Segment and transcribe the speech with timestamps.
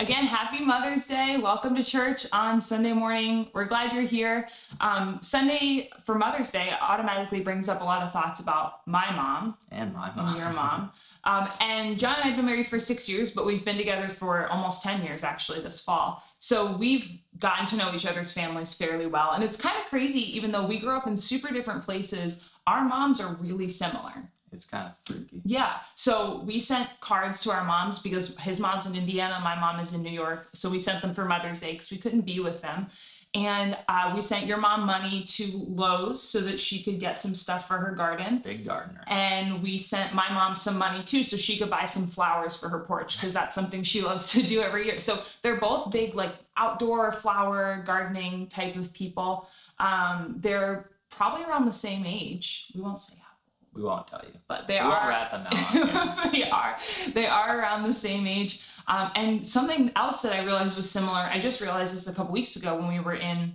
[0.00, 1.36] Again, happy Mother's Day.
[1.36, 3.50] Welcome to church on Sunday morning.
[3.52, 4.48] We're glad you're here.
[4.80, 9.58] Um, Sunday for Mother's Day automatically brings up a lot of thoughts about my mom
[9.70, 10.38] And my and mom.
[10.38, 10.90] your mom.
[11.24, 14.08] Um, and John and I have been married for six years, but we've been together
[14.08, 16.22] for almost 10 years actually this fall.
[16.38, 17.06] So we've
[17.38, 19.32] gotten to know each other's families fairly well.
[19.32, 22.86] And it's kind of crazy, even though we grew up in super different places, our
[22.86, 24.30] moms are really similar.
[24.52, 25.40] It's kind of freaky.
[25.44, 25.76] Yeah.
[25.94, 29.92] So we sent cards to our moms because his mom's in Indiana, my mom is
[29.92, 30.48] in New York.
[30.54, 32.88] So we sent them for Mother's Day because we couldn't be with them.
[33.32, 37.34] And uh, we sent your mom money to Lowe's so that she could get some
[37.34, 38.40] stuff for her garden.
[38.42, 39.04] Big gardener.
[39.06, 42.68] And we sent my mom some money too so she could buy some flowers for
[42.68, 45.00] her porch because that's something she loves to do every year.
[45.00, 49.48] So they're both big, like outdoor flower gardening type of people.
[49.78, 52.72] Um, they're probably around the same age.
[52.74, 53.29] We won't say how
[53.80, 54.38] We won't tell you.
[54.46, 56.32] but they We are rat them out.
[56.32, 56.76] they are
[57.14, 61.20] they are around the same age um, and something else that i realized was similar
[61.20, 63.54] i just realized this a couple weeks ago when we were in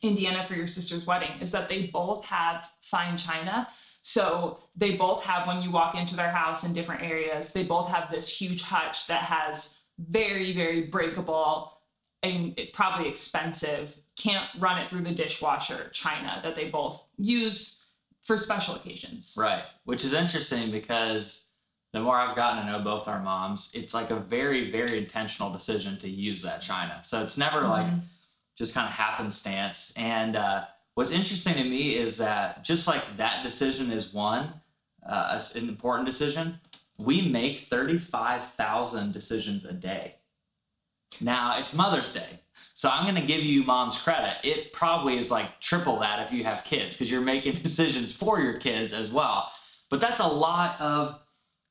[0.00, 3.68] indiana for your sister's wedding is that they both have fine china
[4.00, 7.90] so they both have when you walk into their house in different areas they both
[7.90, 11.74] have this huge hutch that has very very breakable
[12.22, 17.84] and probably expensive can't run it through the dishwasher china that they both use
[18.28, 19.64] for special occasions Right.
[19.84, 21.46] Which is interesting because
[21.94, 25.50] the more I've gotten to know both our moms, it's like a very, very intentional
[25.50, 27.00] decision to use that china.
[27.02, 28.02] So it's never like Mhm.
[28.58, 29.92] just kind of happenstance.
[29.96, 34.60] And uh, what's interesting to me is that just like that decision is one,
[35.08, 36.60] uh, an important decision,
[36.98, 40.16] we make 35,000 decisions a day.
[41.20, 42.40] Now it's Mother's Day.
[42.74, 44.36] So I'm going to give you mom's credit.
[44.44, 48.40] It probably is like triple that if you have kids because you're making decisions for
[48.40, 49.50] your kids as well.
[49.90, 51.18] But that's a lot of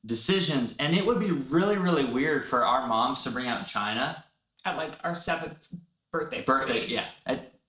[0.05, 0.75] decisions.
[0.79, 4.23] And it would be really, really weird for our moms to bring out China.
[4.65, 5.67] at like our seventh
[6.11, 6.93] birthday Birthday, party.
[6.93, 7.05] yeah.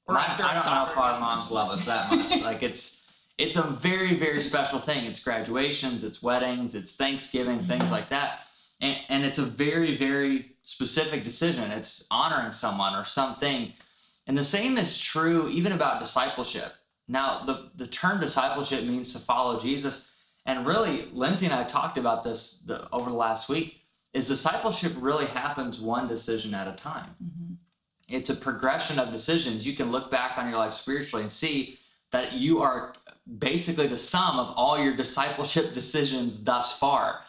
[0.07, 2.41] Or my- after I don't know if our moms love us that much.
[2.43, 2.97] like it's
[3.37, 5.05] it's a very, very special thing.
[5.05, 7.69] It's graduations, it's weddings, it's Thanksgiving, Mm-hmm.
[7.69, 8.41] things like that.
[8.81, 11.71] And, and it's a very, very specific decision.
[11.71, 13.73] It's honoring someone or something.
[14.27, 16.75] And the same is true even about discipleship.
[17.09, 20.09] Now, the, the term discipleship means to follow Jesus.
[20.45, 23.81] And really, Lindsey and I talked about this the, over the last week,
[24.12, 27.17] is discipleship really happens one decision at a time.
[27.25, 27.55] Mm-hmm.
[28.15, 29.67] It's a progression of decisions.
[29.67, 31.78] You can look back on your life spiritually and see
[32.11, 32.93] that you are
[33.39, 37.21] basically the sum of all your discipleship decisions thus far.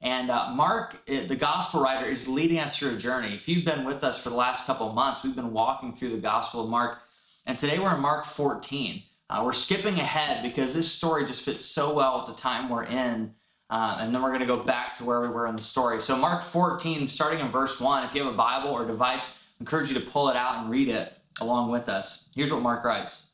[0.00, 3.34] And uh, Mark, eh, the gospel writer, is leading us through a journey.
[3.34, 6.18] If you've been with us for the last couple months, we've been walking through the
[6.18, 7.00] gospel of Mark.
[7.46, 9.02] And today we're in Mark 14.
[9.30, 12.84] Uh, we're skipping ahead because this story just fits so well with the time we're
[12.84, 13.34] in.
[13.70, 16.00] Uh, and then we're going to go back to where we were in the story.
[16.00, 19.62] So, Mark 14, starting in verse 1, if you have a Bible or device, I
[19.62, 22.30] encourage you to pull it out and read it along with us.
[22.34, 23.28] Here's what Mark writes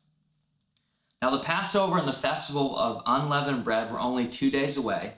[1.22, 5.14] Now, the Passover and the festival of unleavened bread were only two days away,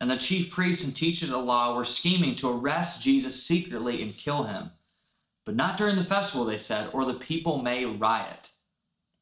[0.00, 4.02] and the chief priests and teachers of the law were scheming to arrest Jesus secretly
[4.02, 4.70] and kill him.
[5.44, 8.50] But not during the festival, they said, or the people may riot.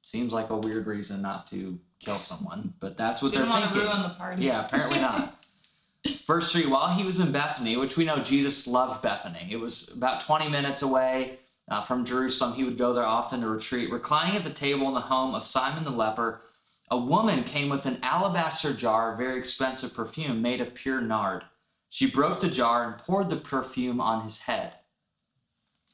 [0.02, 3.64] Seems like a weird reason not to kill someone, but that's what Didn't they're want
[3.64, 3.88] to thinking.
[3.88, 4.44] ruin the party.
[4.44, 5.42] Yeah, apparently not.
[6.26, 9.92] Verse 3 While he was in Bethany, which we know Jesus loved Bethany, it was
[9.96, 11.38] about 20 minutes away
[11.68, 12.54] uh, from Jerusalem.
[12.54, 13.90] He would go there often to retreat.
[13.90, 16.42] Reclining at the table in the home of Simon the leper,
[16.90, 21.42] a woman came with an alabaster jar of very expensive perfume made of pure nard.
[21.88, 24.74] She broke the jar and poured the perfume on his head.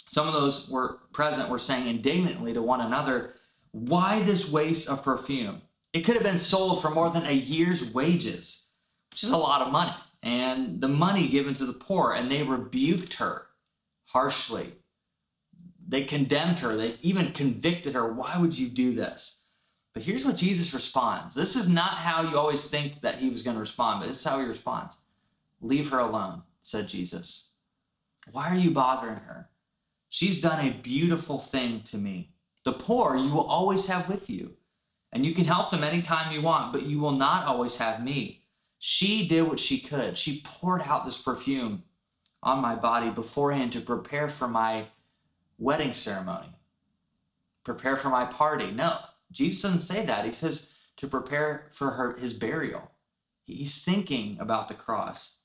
[0.09, 3.35] Some of those were present were saying indignantly to one another,
[3.71, 5.63] Why this waste of perfume?
[5.93, 8.67] It could have been sold for more than a year's wages,
[9.11, 12.13] which is a lot of money, and the money given to the poor.
[12.13, 13.47] And they rebuked her
[14.07, 14.75] harshly.
[15.87, 16.77] They condemned her.
[16.77, 18.13] They even convicted her.
[18.13, 19.42] Why would you do this?
[19.95, 21.35] But here's what Jesus responds.
[21.35, 24.21] This is not how you always think that he was going to respond, but this
[24.21, 24.97] is how he responds.
[25.61, 27.51] Leave her alone, said Jesus.
[28.31, 29.49] Why are you bothering her?
[30.09, 32.33] She's done a beautiful thing to me.
[32.65, 34.53] The poor you will always have with you,
[35.13, 38.45] and you can help them anytime you want, but you will not always have me.
[38.79, 40.17] She did what she could.
[40.17, 41.83] She poured out this perfume
[42.43, 44.87] on my body beforehand to prepare for my
[45.59, 46.49] wedding ceremony,
[47.63, 48.71] prepare for my party.
[48.71, 48.99] No,
[49.33, 50.25] Jesus doesn't say that.
[50.25, 52.91] He says to prepare for her his burial.
[53.45, 55.39] He's thinking about the cross.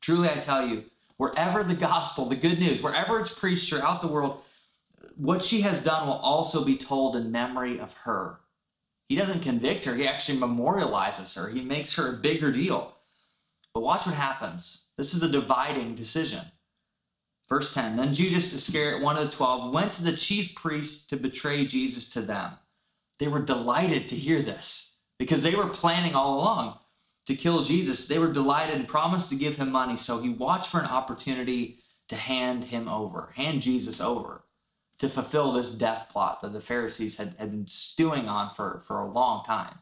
[0.00, 0.84] Truly, I tell you,
[1.16, 4.40] wherever the gospel, the good news, wherever it's preached throughout the world,
[5.16, 8.40] what she has done will also be told in memory of her.
[9.08, 11.48] He doesn't convict her, he actually memorializes her.
[11.48, 12.94] He makes her a bigger deal.
[13.72, 14.84] But watch what happens.
[14.96, 16.40] This is a dividing decision.
[17.48, 21.16] Verse 10 Then Judas Iscariot, one of the twelve, went to the chief priests to
[21.16, 22.52] betray Jesus to them.
[23.24, 26.78] They were delighted to hear this because they were planning all along
[27.24, 28.06] to kill Jesus.
[28.06, 29.96] They were delighted and promised to give him money.
[29.96, 31.78] So he watched for an opportunity
[32.10, 34.44] to hand him over, hand Jesus over,
[34.98, 39.00] to fulfill this death plot that the Pharisees had, had been stewing on for, for
[39.00, 39.78] a long time.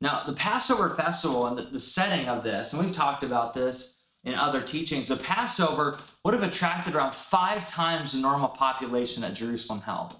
[0.00, 3.96] Now, the Passover festival and the, the setting of this, and we've talked about this
[4.22, 9.34] in other teachings, the Passover would have attracted around five times the normal population that
[9.34, 10.14] Jerusalem held.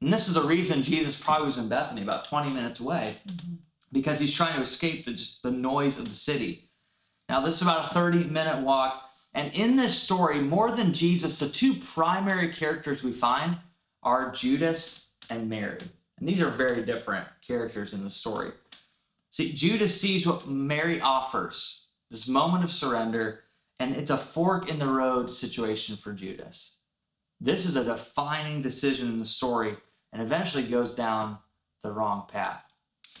[0.00, 3.54] And this is a reason Jesus probably was in Bethany, about 20 minutes away, mm-hmm.
[3.92, 6.70] because he's trying to escape the, just the noise of the city.
[7.28, 9.04] Now, this is about a 30 minute walk.
[9.34, 13.56] And in this story, more than Jesus, the two primary characters we find
[14.02, 15.78] are Judas and Mary.
[16.18, 18.50] And these are very different characters in the story.
[19.30, 23.44] See, Judas sees what Mary offers this moment of surrender,
[23.78, 26.78] and it's a fork in the road situation for Judas.
[27.40, 29.76] This is a defining decision in the story
[30.12, 31.38] and eventually goes down
[31.82, 32.62] the wrong path.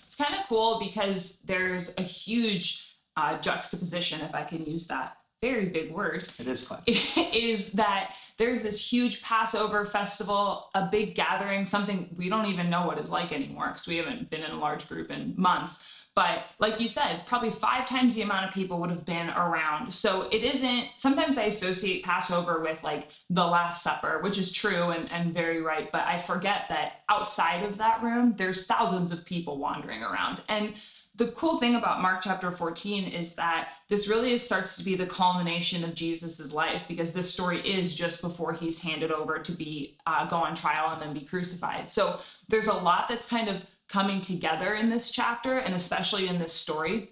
[0.06, 2.84] It's kind of cool because there's a huge
[3.16, 6.28] uh, juxtaposition, if I can use that very big word.
[6.38, 6.82] It is quite.
[6.86, 12.86] Is that there's this huge Passover festival, a big gathering, something we don't even know
[12.86, 15.82] what it's like anymore because we haven't been in a large group in months.
[16.16, 19.94] But like you said, probably five times the amount of people would have been around.
[19.94, 24.90] So it isn't, sometimes I associate Passover with like the Last Supper, which is true
[24.90, 25.90] and, and very right.
[25.92, 30.42] But I forget that outside of that room, there's thousands of people wandering around.
[30.48, 30.74] And
[31.16, 35.06] the cool thing about Mark chapter 14 is that this really starts to be the
[35.06, 39.98] culmination of Jesus's life because this story is just before he's handed over to be
[40.06, 41.90] uh, go on trial and then be crucified.
[41.90, 46.38] So there's a lot that's kind of coming together in this chapter and especially in
[46.38, 47.10] this story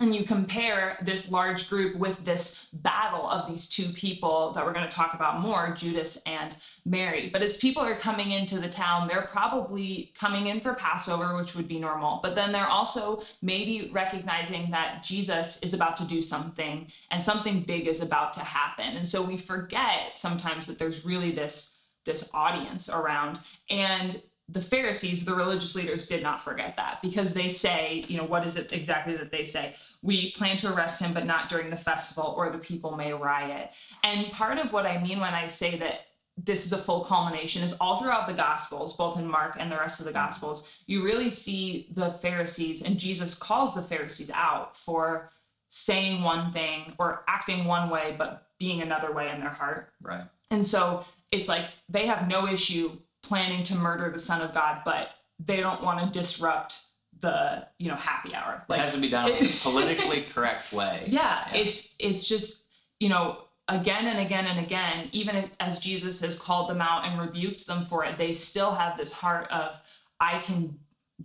[0.00, 4.72] and you compare this large group with this battle of these two people that we're
[4.72, 6.54] going to talk about more Judas and
[6.84, 7.30] Mary.
[7.32, 11.56] But as people are coming into the town, they're probably coming in for Passover, which
[11.56, 12.20] would be normal.
[12.22, 17.62] But then they're also maybe recognizing that Jesus is about to do something and something
[17.62, 18.96] big is about to happen.
[18.96, 21.74] And so we forget sometimes that there's really this
[22.06, 23.38] this audience around
[23.68, 28.24] and the Pharisees, the religious leaders, did not forget that because they say, you know,
[28.24, 29.74] what is it exactly that they say?
[30.02, 33.70] We plan to arrest him, but not during the festival, or the people may riot.
[34.04, 36.06] And part of what I mean when I say that
[36.36, 39.76] this is a full culmination is all throughout the Gospels, both in Mark and the
[39.76, 44.78] rest of the Gospels, you really see the Pharisees, and Jesus calls the Pharisees out
[44.78, 45.30] for
[45.68, 49.92] saying one thing or acting one way, but being another way in their heart.
[50.00, 50.24] Right.
[50.50, 54.82] And so it's like they have no issue planning to murder the Son of God,
[54.84, 55.10] but
[55.44, 56.76] they don't want to disrupt
[57.20, 58.64] the you know happy hour.
[58.68, 61.04] Like, it has to be done in a politically correct way.
[61.06, 62.64] Yeah, yeah, it's it's just
[63.00, 65.08] you know again and again and again.
[65.12, 68.96] Even as Jesus has called them out and rebuked them for it, they still have
[68.96, 69.80] this heart of
[70.20, 70.78] I can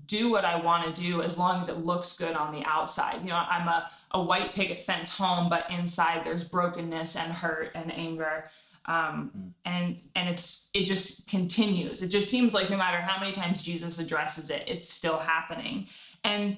[0.07, 3.21] do what I want to do as long as it looks good on the outside.
[3.21, 7.71] You know, I'm a a white picket fence home, but inside there's brokenness and hurt
[7.73, 8.45] and anger
[8.85, 9.51] um, mm.
[9.65, 13.61] and and it's it just continues it just seems like no matter how many times
[13.61, 15.87] jesus addresses it it's still happening
[16.23, 16.57] and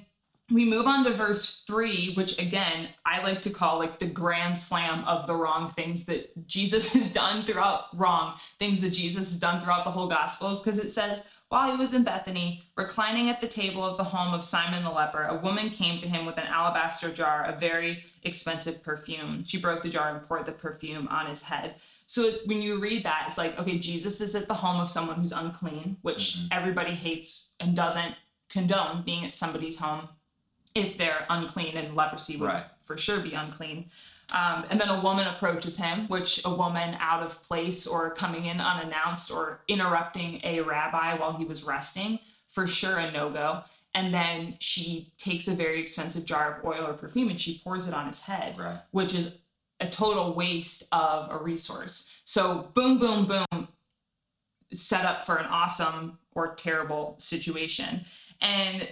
[0.52, 4.60] we move on to verse three, which again, I like to call like the grand
[4.60, 9.40] slam of the wrong things that Jesus has done throughout wrong things that Jesus has
[9.40, 10.64] done throughout the whole gospels.
[10.64, 14.34] Cause it says, while he was in Bethany, reclining at the table of the home
[14.34, 18.04] of Simon the leper, a woman came to him with an alabaster jar of very
[18.24, 19.44] expensive perfume.
[19.46, 21.76] She broke the jar and poured the perfume on his head.
[22.06, 25.20] So when you read that, it's like, okay, Jesus is at the home of someone
[25.20, 26.48] who's unclean, which mm-hmm.
[26.52, 28.16] everybody hates and doesn't
[28.50, 30.10] condone being at somebody's home
[30.76, 32.66] if they're unclean, and leprosy would right.
[32.84, 33.90] for sure be unclean.
[34.34, 38.46] Um, and then a woman approaches him, which a woman out of place or coming
[38.46, 43.62] in unannounced or interrupting a rabbi while he was resting, for sure a no go.
[43.94, 47.88] And then she takes a very expensive jar of oil or perfume and she pours
[47.88, 48.82] it on his head, right.
[48.92, 49.32] which is
[49.80, 52.10] a total waste of a resource.
[52.24, 53.68] So boom, boom, boom,
[54.74, 58.06] set up for an awesome or terrible situation.
[58.42, 58.88] And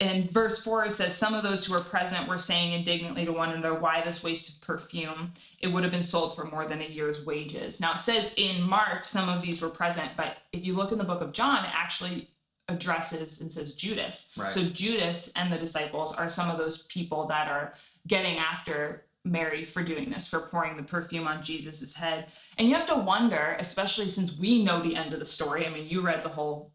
[0.00, 3.32] in verse 4 it says some of those who were present were saying indignantly to
[3.32, 6.82] one another why this waste of perfume it would have been sold for more than
[6.82, 10.64] a year's wages now it says in mark some of these were present but if
[10.64, 12.28] you look in the book of john it actually
[12.68, 14.52] addresses and says judas right.
[14.52, 17.72] so judas and the disciples are some of those people that are
[18.06, 22.28] getting after Mary for doing this, for pouring the perfume on Jesus's head.
[22.58, 25.66] And you have to wonder, especially since we know the end of the story.
[25.66, 26.72] I mean, you read the whole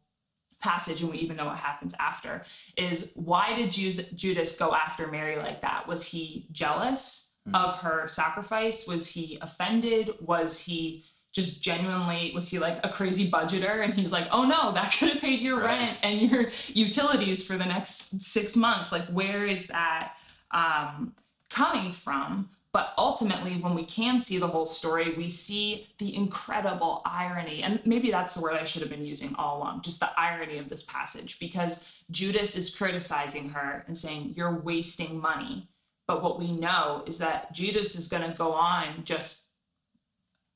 [0.59, 2.43] passage and we even know what happens after
[2.77, 5.87] is why did Judas go after Mary like that?
[5.87, 7.31] Was he jealous?
[7.47, 7.55] mm.
[7.55, 8.87] of her sacrifice?
[8.87, 10.11] Was he offended?
[10.21, 14.73] Was he just genuinely was he like a crazy budgeter and he's like oh no
[14.73, 15.79] that could have paid your right.
[15.79, 20.15] rent and your utilities for the next six months like where is that
[20.53, 21.13] um,
[21.51, 27.01] coming from but ultimately, when we can see the whole story, we see the incredible
[27.03, 27.61] irony.
[27.63, 30.57] And maybe that's the word I should have been using all along just the irony
[30.57, 35.67] of this passage, because Judas is criticizing her and saying, You're wasting money.
[36.07, 39.47] But what we know is that Judas is going to go on just,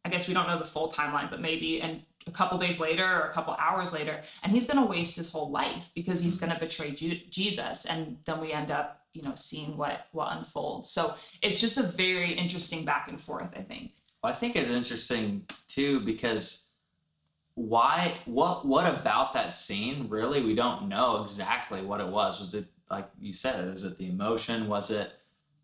[0.05, 3.05] I guess we don't know the full timeline, but maybe and a couple days later
[3.05, 6.37] or a couple hours later, and he's going to waste his whole life because he's
[6.37, 7.85] going to betray Ju- Jesus.
[7.85, 10.89] And then we end up you know seeing what what unfolds.
[10.89, 13.93] So it's just a very interesting back and forth i think.
[14.23, 16.65] Well, i think it's interesting too because
[17.55, 22.39] why what what about that scene really we don't know exactly what it was.
[22.39, 24.67] Was it like you said was it the emotion?
[24.67, 25.13] Was it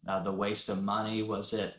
[0.07, 1.21] uh, the waste of money?
[1.21, 1.75] Was it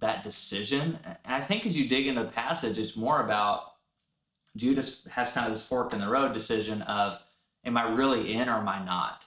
[0.00, 0.98] that decision?
[1.04, 3.72] And i think as you dig into the passage it's more about
[4.58, 7.18] judas has kind of this fork in the road decision of
[7.64, 9.24] am i really in or am i not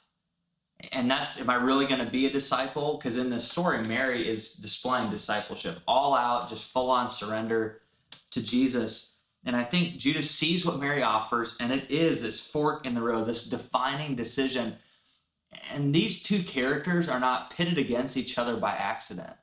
[0.91, 2.97] and that's am I really going to be a disciple?
[2.97, 7.81] Because in this story, Mary is displaying discipleship, all out, just full on surrender
[8.31, 9.17] to Jesus.
[9.45, 13.01] And I think Judas sees what Mary offers, and it is this fork in the
[13.01, 14.75] road, this defining decision.
[15.71, 19.33] And these two characters are not pitted against each other by accident.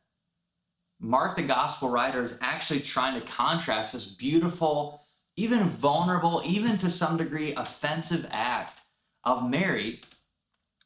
[1.01, 5.03] Mark, the gospel writer, is actually trying to contrast this beautiful,
[5.39, 8.81] even vulnerable, even to some degree offensive act
[9.23, 10.01] of Mary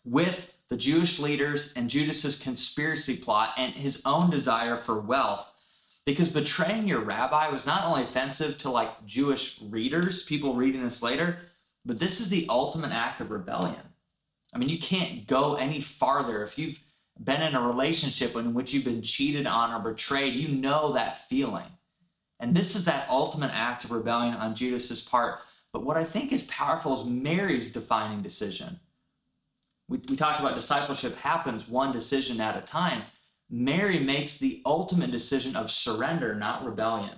[0.04, 5.46] with the Jewish leaders and Judas's conspiracy plot and his own desire for wealth.
[6.04, 11.02] Because betraying your rabbi was not only offensive to like Jewish readers, people reading this
[11.02, 11.38] later,
[11.86, 13.80] but this is the ultimate act of rebellion.
[14.52, 16.44] I mean, you can't go any farther.
[16.44, 16.78] If you've
[17.18, 21.26] been in a relationship in which you've been cheated on or betrayed, you know that
[21.30, 21.68] feeling.
[22.42, 25.38] And this is that ultimate act of rebellion on Judas's part.
[25.72, 28.78] But what I think is powerful is Mary's defining decision
[29.92, 33.02] we, we talked about discipleship happens one decision at a time.
[33.50, 37.16] Mary makes the ultimate decision of surrender, not rebellion.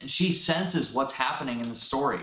[0.00, 2.20] And she senses what's happening in the story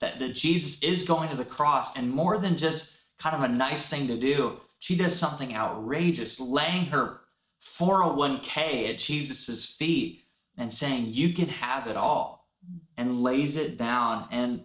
[0.00, 3.52] that, that Jesus is going to the cross, and more than just kind of a
[3.52, 7.20] nice thing to do, she does something outrageous, laying her
[7.62, 10.22] 401k at Jesus' feet
[10.60, 12.46] and saying, You can have it all,
[12.96, 14.28] and lays it down.
[14.30, 14.62] And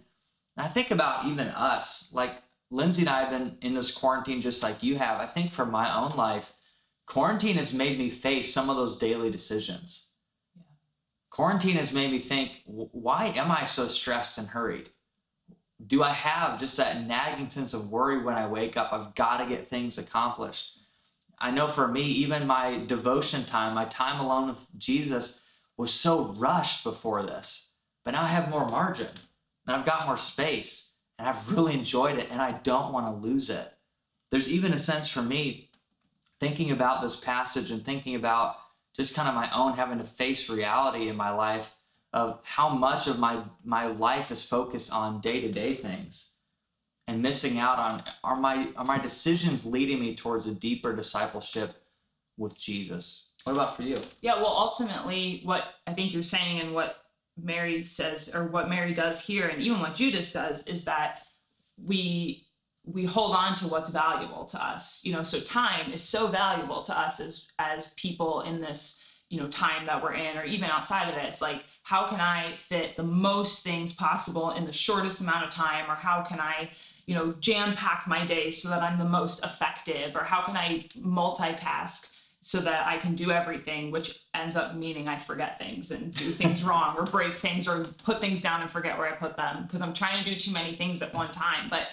[0.58, 2.34] I think about even us, like
[2.70, 5.20] Lindsey and I have been in this quarantine just like you have.
[5.20, 6.54] I think for my own life,
[7.08, 10.10] quarantine has made me face some of those daily decisions.
[10.56, 10.64] Yeah.
[11.30, 14.90] Quarantine has made me think, why am I so stressed and hurried?
[15.88, 18.92] Do I have just that nagging sense of worry when I wake up?
[18.92, 20.80] I've got to get things accomplished.
[21.40, 25.42] I know for me, even my devotion time, my time alone with Jesus
[25.78, 27.70] was so rushed before this.
[28.04, 29.10] But now I have more margin
[29.66, 33.28] and I've got more space and I've really enjoyed it and I don't want to
[33.28, 33.72] lose it.
[34.32, 35.70] There's even a sense for me
[36.40, 38.56] thinking about this passage and thinking about
[38.96, 41.74] just kind of my own having to face reality in my life
[42.14, 46.30] of how much of my my life is focused on day-to-day things
[47.08, 51.84] and missing out on are my are my decisions leading me towards a deeper discipleship
[52.38, 53.30] with Jesus.
[53.46, 54.02] What about for you?
[54.22, 56.98] Yeah, well ultimately what I think you're saying and what
[57.42, 61.20] Mary says, or what Mary does here, and even what Judas does, is that
[61.78, 62.48] we
[62.86, 65.02] we hold on to what's valuable to us.
[65.04, 69.40] You know, so time is so valuable to us as as people in this you
[69.40, 71.26] know time that we're in, or even outside of it.
[71.26, 75.52] It's like how can I fit the most things possible in the shortest amount of
[75.52, 76.72] time, or how can I
[77.06, 80.58] you know jam pack my day so that I'm the most effective, or how can
[80.58, 82.10] I multitask
[82.46, 86.32] so that I can do everything, which ends up meaning I forget things and do
[86.32, 89.64] things wrong or break things or put things down and forget where I put them
[89.64, 91.72] because I'm trying to do too many things at one time.
[91.72, 91.88] But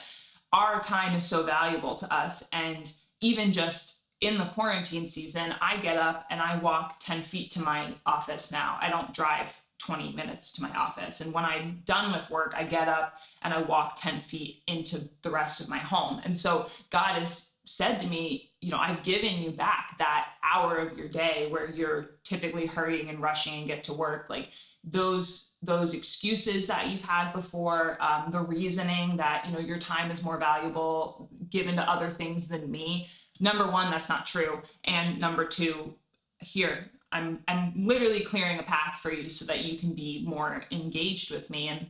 [0.52, 2.46] our time is so valuable to us.
[2.52, 2.92] And
[3.22, 7.60] even just in the quarantine season, I get up and I walk 10 feet to
[7.62, 8.76] my office now.
[8.78, 11.22] I don't drive 20 minutes to my office.
[11.22, 15.08] And when I'm done with work, I get up and I walk 10 feet into
[15.22, 16.20] the rest of my home.
[16.22, 20.78] And so God has said to me, you know, I've given you back that hour
[20.78, 24.26] of your day where you're typically hurrying and rushing and get to work.
[24.28, 24.48] Like
[24.84, 30.10] those those excuses that you've had before, um, the reasoning that you know your time
[30.10, 33.08] is more valuable given to other things than me.
[33.40, 35.94] Number one, that's not true, and number two,
[36.38, 40.64] here I'm I'm literally clearing a path for you so that you can be more
[40.70, 41.86] engaged with me and.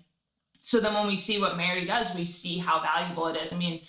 [0.65, 3.53] So then, when we see what Mary does, we see how valuable it is.
[3.53, 3.81] I mean,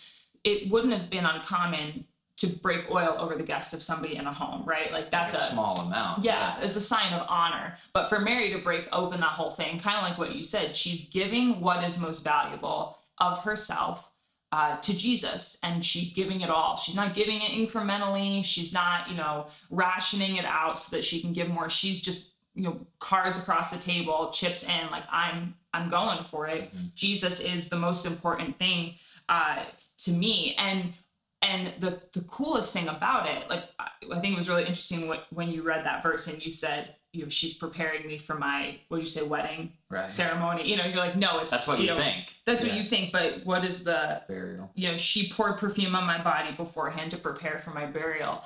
[0.43, 4.33] it wouldn't have been uncommon to break oil over the guest of somebody in a
[4.33, 4.91] home, right?
[4.91, 6.23] Like that's Like a small amount.
[6.23, 7.77] yeah, it's a sign of honor.
[7.93, 10.75] But for Mary to break open that whole thing, kind of like what you said,
[10.75, 14.09] she's giving what is most valuable of herself
[14.51, 16.75] uh, to Jesus, and she's giving it all.
[16.75, 18.43] She's not giving it incrementally.
[18.43, 21.69] She's not, you know, rationing it out so that she can give more.
[21.69, 24.89] She's just, you know, cards across the table, chips in.
[24.91, 26.75] Like I'm, I'm going for it.
[26.75, 26.93] Mhm.
[26.95, 28.95] Jesus is the most important thing
[29.29, 29.63] uh,
[29.99, 30.93] to me, and
[31.41, 35.07] and the the coolest thing about it like i I think it was really interesting
[35.07, 38.35] what, when you read that verse and you said you know she's preparing me for
[38.35, 40.11] my what do you say wedding Right.
[40.11, 42.25] ceremony you know you're like no it's That's what you, know, think.
[42.45, 44.69] that's what you think but what is the Burial.
[44.75, 48.41] you know she poured perfume on my body beforehand to prepare for my burial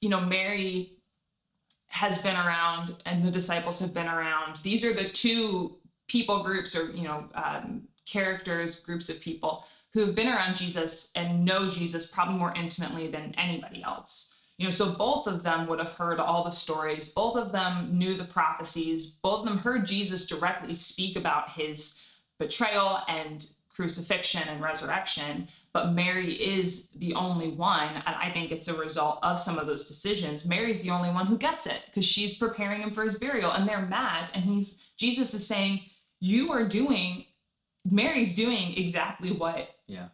[0.00, 0.92] you know mary
[1.88, 5.76] has been around and the disciples have been around these are the two
[6.06, 9.64] people groups or you know um, characters groups of people
[9.98, 14.64] who have been around jesus and know jesus probably more intimately than anybody else you
[14.64, 18.16] know so both of them would have heard all the stories both of them knew
[18.16, 21.98] the prophecies both of them heard jesus directly speak about his
[22.38, 28.68] betrayal and crucifixion and resurrection but Mary is the only one, and I think it's
[28.68, 30.46] a result of some of those decisions.
[30.46, 33.68] Mary's the only one who gets it because she's preparing him for his burial, and
[33.68, 34.30] they're mad.
[34.34, 35.82] And he's Jesus is saying,
[36.20, 37.26] "You are doing."
[37.90, 40.08] Mary's doing exactly what Yeah.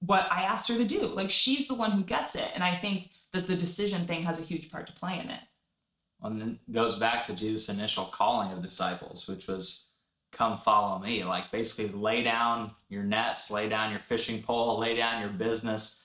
[0.00, 1.06] what I asked her to do.
[1.06, 4.38] Like she's the one who gets it, and I think that the decision thing has
[4.38, 5.40] a huge part to play in it.
[6.22, 9.90] And then goes back to Jesus' initial calling of disciples, which was
[10.32, 11.24] come follow me.
[11.24, 16.00] Like basically lay down your nets, lay down your fishing pole, lay down your business,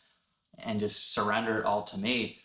[0.60, 2.38] and just surrender it all to me.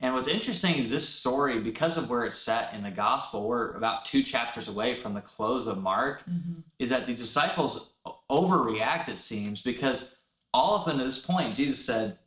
[0.00, 3.72] And what's interesting is this story, because of where it's set in the gospel, we're
[3.72, 6.60] about two chapters away from the close of Mark, mm-hmm.
[6.78, 7.90] is that the disciples
[8.30, 10.14] overreact, it seems, because
[10.52, 12.18] all up until this point, Jesus said,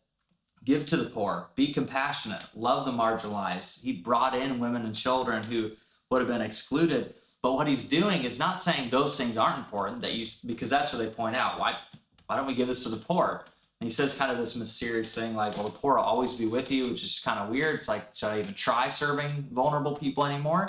[0.66, 3.82] Give to the poor, be compassionate, love the marginalized.
[3.82, 5.72] He brought in women and children who
[6.10, 7.14] would have been excluded.
[7.42, 10.92] But what he's doing is not saying those things aren't important, that you because that's
[10.92, 11.58] what they point out.
[11.58, 11.78] Why
[12.26, 13.46] why don't we give this to the poor?
[13.80, 16.48] And he says kind of this mysterious thing like, well, the poor will always be
[16.48, 17.76] with you, which is kind of weird.
[17.76, 20.68] It's like, should I even try serving vulnerable people anymore?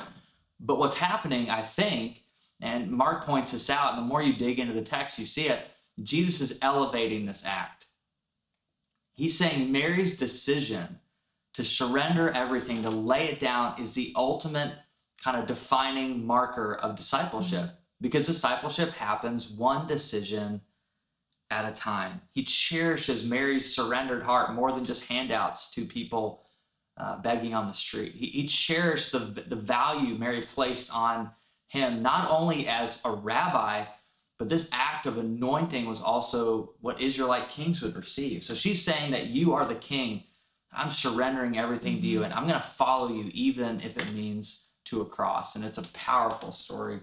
[0.61, 2.23] But what's happening, I think,
[2.61, 5.49] and Mark points this out, and the more you dig into the text, you see
[5.49, 5.67] it,
[6.03, 7.87] Jesus is elevating this act.
[9.15, 11.01] He's saying Mary's decision
[11.55, 14.75] to surrender everything, to lay it down, is the ultimate
[15.23, 17.71] kind of defining marker of discipleship.
[18.01, 20.61] Because discipleship happens one decision
[21.51, 22.21] at a time.
[22.31, 26.45] He cherishes Mary's surrendered heart more than just handouts to people
[26.97, 28.15] uh, begging on the street.
[28.15, 31.31] He, he cherished the, the value Mary placed on
[31.69, 33.85] him, not only as a rabbi,
[34.39, 38.45] but this act of anointing was also what Israelite kings would receive.
[38.45, 40.25] So she's saying that you are the king.
[40.73, 42.27] I'm surrendering everything to you, mm-hmm.
[42.27, 45.57] and I'm going to follow you, even if it means to a cross.
[45.57, 47.01] And it's a powerful story.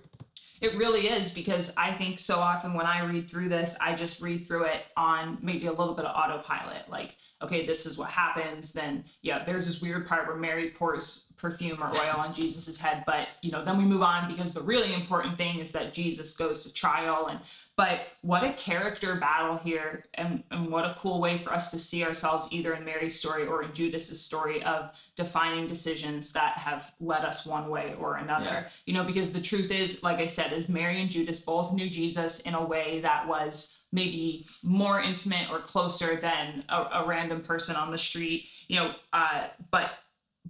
[0.62, 4.22] It really is because I think so often when I read through this, I just
[4.22, 6.90] read through it on maybe a little bit of autopilot.
[6.90, 8.72] Like, okay, this is what happens.
[8.72, 13.04] Then, yeah, there's this weird part where Mary pours perfume or oil on Jesus's head.
[13.06, 16.36] But, you know, then we move on because the really important thing is that Jesus
[16.36, 17.28] goes to trial.
[17.28, 17.40] And,
[17.76, 20.06] but what a character battle here.
[20.14, 23.46] And, and what a cool way for us to see ourselves either in Mary's story
[23.46, 28.46] or in Judas's story of defining decisions that have led us one way or another.
[28.46, 28.68] Yeah.
[28.86, 31.90] You know, because the truth is, like I said, is Mary and Judas both knew
[31.90, 37.42] Jesus in a way that was maybe more intimate or closer than a, a random
[37.42, 38.46] person on the street.
[38.68, 39.92] You know, uh, but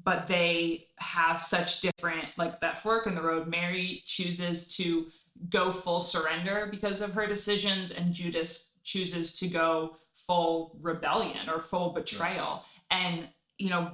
[0.03, 3.47] but they have such different like that fork in the road.
[3.47, 5.07] Mary chooses to
[5.49, 11.61] go full surrender because of her decisions, and Judas chooses to go full rebellion or
[11.61, 12.63] full betrayal.
[12.91, 13.27] And
[13.57, 13.91] you know,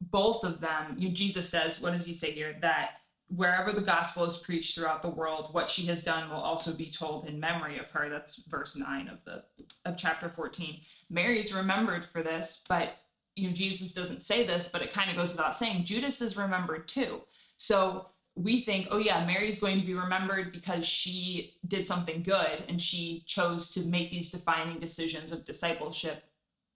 [0.00, 2.56] both of them, you, Jesus says, what does he say here?
[2.60, 2.92] That
[3.28, 6.90] wherever the gospel is preached throughout the world, what she has done will also be
[6.90, 8.08] told in memory of her.
[8.08, 9.44] That's verse nine of the
[9.84, 10.80] of chapter 14.
[11.10, 12.94] Mary's remembered for this, but
[13.36, 15.84] you know, Jesus doesn't say this, but it kind of goes without saying.
[15.84, 17.20] Judas is remembered too.
[17.56, 22.64] So we think, oh yeah, Mary's going to be remembered because she did something good
[22.68, 26.24] and she chose to make these defining decisions of discipleship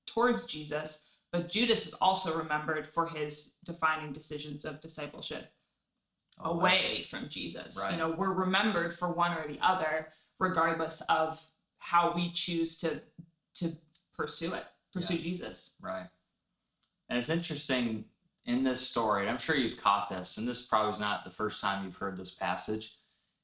[0.07, 1.03] towards Jesus.
[1.33, 5.51] But Judas is also remembered for his defining decisions of discipleship
[6.39, 7.77] oh, away from Jesus.
[7.77, 7.93] Right.
[7.93, 11.41] You know, we're remembered for one or the other, regardless of
[11.79, 13.01] how we choose to
[13.55, 13.73] to
[14.17, 15.73] pursue it, pursue Jesus.
[15.81, 16.07] Right.
[17.09, 18.05] And it's interesting
[18.47, 21.31] in this story, and I'm sure you've caught this, and this probably is not the
[21.31, 22.97] first time you've heard this passage,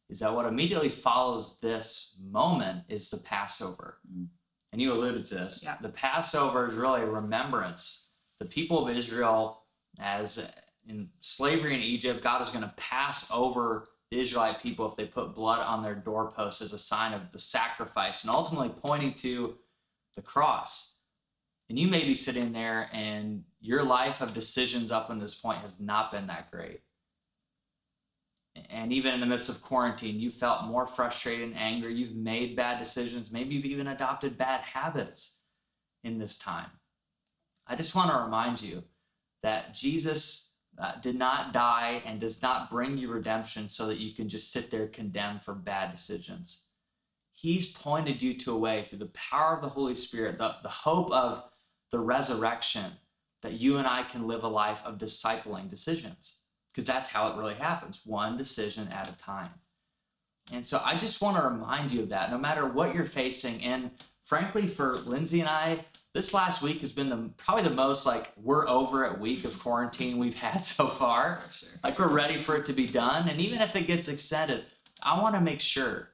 [0.09, 3.99] is that what immediately follows this moment is the Passover.
[4.13, 4.27] Mm.
[4.73, 5.63] And you alluded to this.
[5.65, 5.77] Yeah.
[5.81, 8.09] The Passover is really a remembrance
[8.41, 9.65] the people of Israel,
[10.01, 10.43] as
[10.89, 15.05] in slavery in Egypt, God is going to pass over the Israelite people if they
[15.05, 19.55] put blood on their doorposts as a sign of the sacrifice and ultimately pointing to
[20.17, 20.97] the cross.
[21.71, 25.61] And you may be sitting there and your life of decisions up until this point
[25.61, 26.81] has not been that great.
[28.69, 31.95] And even in the midst of quarantine, you felt more frustrated and angry.
[31.95, 33.31] You've made bad decisions.
[33.31, 35.37] Maybe you've even adopted bad habits
[36.03, 36.71] in this time.
[37.69, 38.83] I just want to remind you
[39.45, 44.13] that Jesus uh, did not die and does not bring you redemption so that you
[44.13, 46.65] can just sit there condemned for bad decisions.
[47.33, 50.69] He's pointed you to a way through the power of the Holy Spirit, the, the
[50.69, 51.45] hope of
[51.91, 52.93] the resurrection,
[53.43, 56.37] that you and I can live a life of discipling decisions.
[56.73, 59.51] Because that's how it really happens, one decision at a time.
[60.53, 63.63] And so I just want to remind you of that, no matter what you're facing.
[63.65, 63.91] And
[64.25, 68.33] frankly, for Lindsey and I, this last week has been the probably the most like
[68.37, 71.43] we're over it week of quarantine we've had so far.
[71.59, 71.69] Sure.
[71.83, 73.29] Like we're ready for it to be done.
[73.29, 74.65] And even if it gets extended,
[75.03, 76.11] I want to make sure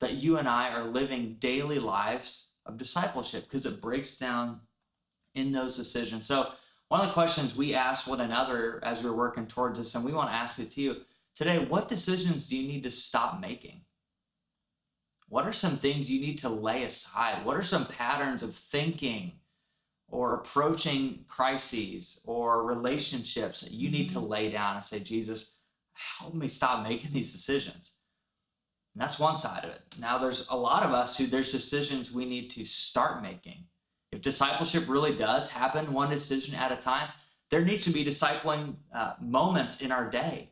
[0.00, 4.60] that you and I are living daily lives of discipleship because it breaks down
[5.34, 6.26] in those decisions.
[6.26, 6.52] So
[6.88, 10.12] one of the questions we ask one another as we're working towards this, and we
[10.12, 10.96] want to ask it to you
[11.34, 13.80] today, what decisions do you need to stop making?
[15.28, 17.44] What are some things you need to lay aside?
[17.44, 19.32] What are some patterns of thinking
[20.08, 24.28] or approaching crises or relationships that you need to mm-hmm.
[24.28, 25.56] lay down and say, Jesus,
[25.94, 27.92] help me stop making these decisions?
[28.94, 29.80] And that's one side of it.
[29.98, 33.64] Now, there's a lot of us who there's decisions we need to start making.
[34.14, 37.08] If discipleship really does happen one decision at a time,
[37.50, 40.50] there needs to be discipling uh, moments in our day.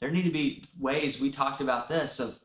[0.00, 2.38] There need to be ways we talked about this of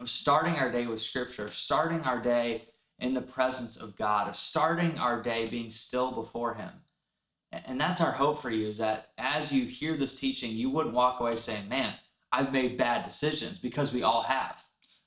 [0.00, 2.68] of starting our day with scripture, starting our day
[3.00, 6.70] in the presence of God, of starting our day being still before Him.
[7.52, 10.94] And that's our hope for you is that as you hear this teaching, you wouldn't
[10.94, 11.94] walk away saying, man,
[12.32, 14.56] I've made bad decisions because we all have.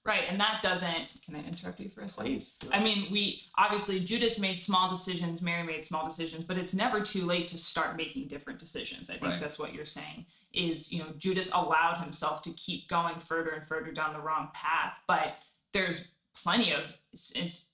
[0.05, 1.07] Right, and that doesn't.
[1.23, 2.33] Can I interrupt you for a second?
[2.33, 2.55] Please.
[2.73, 6.99] I mean, we obviously Judas made small decisions, Mary made small decisions, but it's never
[6.99, 9.09] too late to start making different decisions.
[9.09, 9.41] I think right.
[9.41, 10.25] that's what you're saying.
[10.53, 14.49] Is you know Judas allowed himself to keep going further and further down the wrong
[14.53, 15.35] path, but
[15.71, 16.81] there's plenty of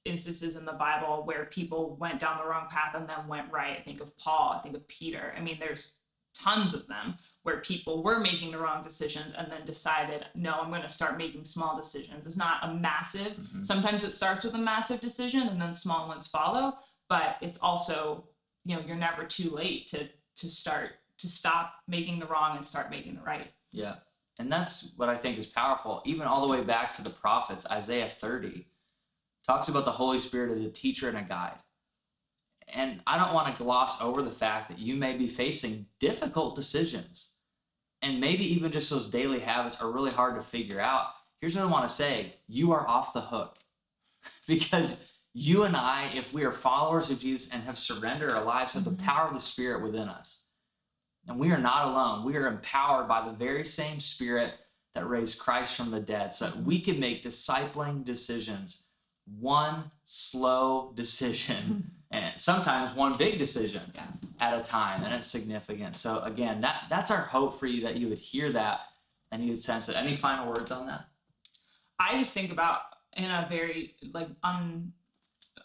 [0.06, 3.78] instances in the Bible where people went down the wrong path and then went right.
[3.78, 4.56] I think of Paul.
[4.58, 5.34] I think of Peter.
[5.36, 5.94] I mean, there's
[6.34, 10.70] tons of them where people were making the wrong decisions and then decided, no, I'm
[10.70, 12.26] going to start making small decisions.
[12.26, 13.64] It's not a massive, mm-hmm.
[13.64, 18.26] sometimes it starts with a massive decision and then small ones follow, but it's also,
[18.66, 22.66] you know, you're never too late to to start to stop making the wrong and
[22.66, 23.52] start making the right.
[23.72, 23.96] Yeah.
[24.40, 27.66] And that's what I think is powerful, even all the way back to the prophets.
[27.70, 28.66] Isaiah 30
[29.46, 31.58] talks about the Holy Spirit as a teacher and a guide.
[32.74, 36.56] And I don't want to gloss over the fact that you may be facing difficult
[36.56, 37.32] decisions.
[38.02, 41.08] And maybe even just those daily habits are really hard to figure out.
[41.42, 43.58] Here's what I want to say you are off the hook.
[44.48, 45.04] because
[45.34, 48.84] you and I, if we are followers of Jesus and have surrendered our lives, have
[48.84, 49.06] the mm-hmm.
[49.06, 50.46] power of the Spirit within us.
[51.28, 52.26] And we are not alone.
[52.26, 54.54] We are empowered by the very same Spirit
[54.96, 58.84] that raised Christ from the dead so that we can make discipling decisions,
[59.40, 64.08] one slow decision and sometimes one big decision yeah.
[64.40, 65.96] at a time and it's significant.
[65.96, 68.82] So again that that's our hope for you that you would hear that
[69.32, 69.96] and you would sense it.
[69.96, 71.06] Any final words on that?
[72.00, 72.82] I just think about
[73.14, 74.94] in a very like un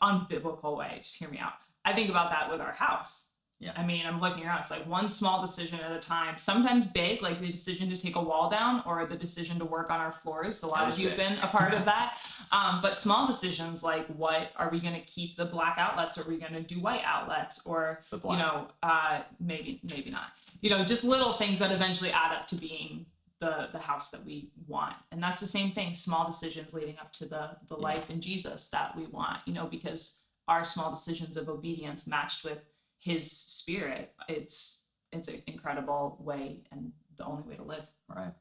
[0.03, 1.00] unbiblical way.
[1.03, 1.53] Just hear me out.
[1.85, 3.27] I think about that with our house
[3.61, 3.73] yeah.
[3.77, 4.61] I mean, I'm looking around.
[4.61, 6.37] It's like one small decision at a time.
[6.38, 9.90] Sometimes big, like the decision to take a wall down or the decision to work
[9.90, 10.59] on our floors.
[10.59, 12.19] So a lot of you've been a part of that.
[12.53, 16.19] Um, but small decisions like what are we going to keep the black outlets?
[16.19, 17.62] Or are we going to do white outlets?
[17.64, 20.27] Or you know, uh, maybe maybe not.
[20.61, 23.07] You know, just little things that eventually add up to being
[23.40, 24.95] the the house that we want.
[25.12, 25.95] And that's the same thing.
[25.95, 27.83] Small decisions leading up to the the yeah.
[27.83, 29.38] life in Jesus that we want.
[29.47, 32.59] You know, because our small decisions of obedience matched with
[33.05, 34.81] his spirit it's
[35.12, 37.85] it's an incredible way and the only way to live.
[38.09, 38.33] Right.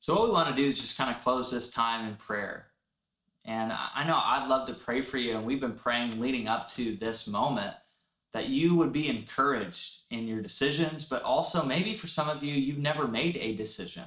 [0.00, 2.68] So what we want to do is just kind of close this time in prayer.
[3.44, 6.68] And i know i'd love to pray for you and we've been praying leading up
[6.74, 7.74] to this moment
[8.32, 12.54] that you would be encouraged in your decisions but also maybe for some of you
[12.54, 14.04] you've never made a decision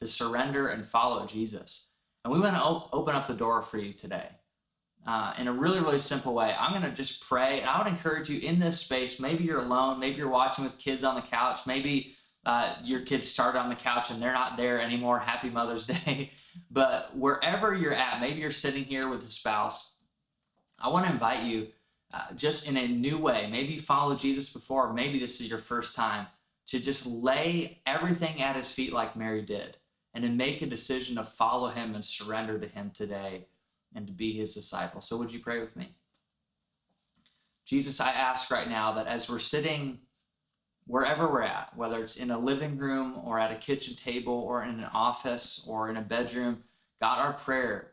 [0.00, 1.88] to surrender and follow jesus.
[2.24, 4.30] And we want to op- open up the door for you today
[5.06, 6.54] uh, in a really, really simple way.
[6.58, 9.18] I'm going to just pray, and I would encourage you in this space.
[9.18, 13.28] Maybe you're alone, maybe you're watching with kids on the couch, maybe uh, your kids
[13.28, 15.18] started on the couch and they're not there anymore.
[15.18, 16.32] Happy Mother's Day.
[16.70, 19.92] but wherever you're at, maybe you're sitting here with a spouse.
[20.78, 21.68] I want to invite you
[22.14, 23.48] uh, just in a new way.
[23.50, 26.26] Maybe you followed Jesus before, maybe this is your first time
[26.68, 29.76] to just lay everything at his feet like Mary did
[30.14, 33.46] and to make a decision to follow him and surrender to him today
[33.94, 35.00] and to be his disciple.
[35.00, 35.94] So, would you pray with me?
[37.66, 39.98] Jesus, I ask right now that as we're sitting
[40.86, 44.64] wherever we're at, whether it's in a living room or at a kitchen table or
[44.64, 46.64] in an office or in a bedroom,
[47.00, 47.92] God, our prayer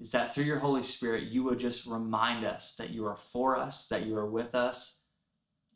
[0.00, 3.56] is that through your Holy Spirit, you would just remind us that you are for
[3.56, 4.98] us, that you are with us,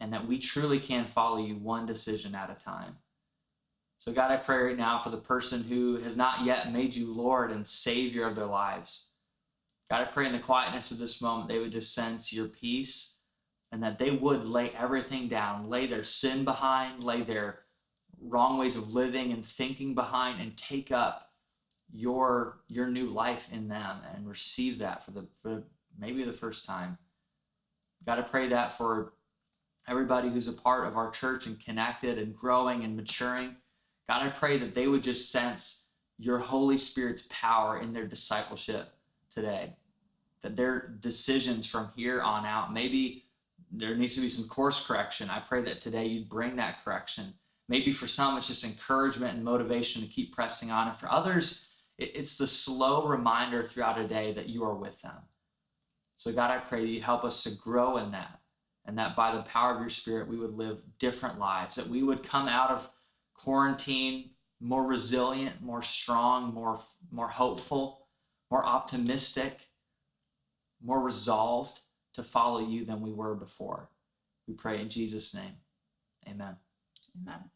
[0.00, 2.96] and that we truly can follow you one decision at a time.
[3.98, 7.12] So, God, I pray right now for the person who has not yet made you
[7.12, 9.06] Lord and Savior of their lives.
[9.90, 13.14] God, I pray in the quietness of this moment, they would just sense your peace
[13.72, 17.60] and that they would lay everything down, lay their sin behind, lay their
[18.20, 21.30] wrong ways of living and thinking behind, and take up
[21.92, 25.62] your your new life in them and receive that for the for
[25.98, 26.98] maybe the first time.
[28.06, 29.14] God, I pray that for
[29.88, 33.56] everybody who's a part of our church and connected and growing and maturing.
[34.08, 35.84] God, I pray that they would just sense
[36.18, 38.92] your Holy Spirit's power in their discipleship
[39.30, 39.76] today.
[40.42, 43.26] That their decisions from here on out, maybe
[43.70, 45.28] there needs to be some course correction.
[45.28, 47.34] I pray that today you'd bring that correction.
[47.68, 50.88] Maybe for some, it's just encouragement and motivation to keep pressing on.
[50.88, 51.66] And for others,
[51.98, 55.16] it's the slow reminder throughout a day that you are with them.
[56.16, 58.40] So, God, I pray that you help us to grow in that
[58.86, 62.02] and that by the power of your Spirit, we would live different lives, that we
[62.02, 62.88] would come out of
[63.38, 68.06] quarantine more resilient, more strong, more, more hopeful,
[68.50, 69.68] more optimistic,
[70.82, 71.80] more resolved
[72.14, 73.88] to follow you than we were before.
[74.46, 75.54] We pray in Jesus' name.
[76.28, 76.56] Amen.
[77.22, 77.50] Amen.